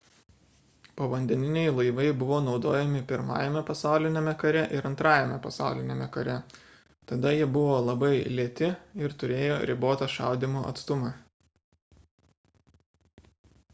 povandeniniai 0.99 1.71
laivai 1.79 2.05
buvo 2.21 2.37
naudojami 2.45 3.01
i 3.01 3.65
pasauliniame 3.67 4.31
kare 4.43 4.63
ir 4.77 4.87
ii 4.95 5.35
pasauliniame 5.43 6.07
kare 6.15 6.37
tada 7.11 7.33
jie 7.35 7.49
buvo 7.57 7.77
labai 7.91 8.09
lėti 8.39 8.69
ir 9.03 9.15
turėjo 9.25 9.59
ribotą 9.73 10.07
šaudymo 10.15 10.65
atstumą 10.71 11.13